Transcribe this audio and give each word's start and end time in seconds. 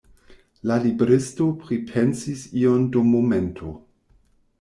La 0.69 0.77
libristo 0.85 1.45
pripensis 1.65 2.41
ion 2.61 2.87
dum 2.97 3.13
momento. 3.17 3.75